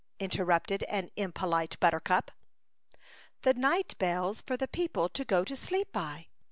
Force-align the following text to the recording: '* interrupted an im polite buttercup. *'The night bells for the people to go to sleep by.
'* 0.09 0.19
interrupted 0.19 0.81
an 0.85 1.11
im 1.15 1.31
polite 1.31 1.79
buttercup. 1.79 2.31
*'The 3.43 3.53
night 3.53 3.95
bells 3.99 4.41
for 4.41 4.57
the 4.57 4.67
people 4.67 5.07
to 5.07 5.23
go 5.23 5.43
to 5.45 5.55
sleep 5.55 5.91
by. 5.93 6.25